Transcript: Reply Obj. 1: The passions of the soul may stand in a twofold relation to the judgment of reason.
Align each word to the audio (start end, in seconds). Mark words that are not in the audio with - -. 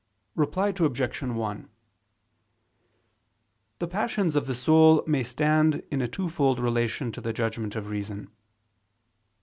Reply 0.35 0.69
Obj. 0.69 1.21
1: 1.21 1.69
The 3.77 3.87
passions 3.87 4.35
of 4.35 4.47
the 4.47 4.55
soul 4.55 5.03
may 5.05 5.21
stand 5.21 5.83
in 5.91 6.01
a 6.01 6.07
twofold 6.07 6.59
relation 6.59 7.11
to 7.11 7.21
the 7.21 7.31
judgment 7.31 7.75
of 7.75 7.85
reason. 7.85 8.31